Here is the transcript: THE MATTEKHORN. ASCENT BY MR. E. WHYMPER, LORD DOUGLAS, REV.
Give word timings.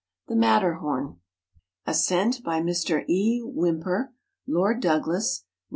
THE 0.25 0.35
MATTEKHORN. 0.35 1.19
ASCENT 1.85 2.41
BY 2.43 2.61
MR. 2.61 3.05
E. 3.07 3.43
WHYMPER, 3.43 4.11
LORD 4.47 4.81
DOUGLAS, 4.81 5.43
REV. 5.43 5.47